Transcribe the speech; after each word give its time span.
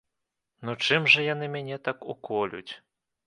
Ну 0.69 0.73
чым 0.85 1.05
жа 1.15 1.25
яны 1.33 1.49
мяне 1.55 1.77
так 1.89 2.09
уколюць? 2.13 2.69